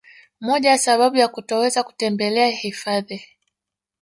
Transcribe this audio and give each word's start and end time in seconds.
Moja 0.39 0.69
ya 0.69 0.77
sababu 0.77 1.17
ya 1.17 1.27
kutoweza 1.27 1.83
kutembelea 1.83 2.47
hifadhi 2.47 3.21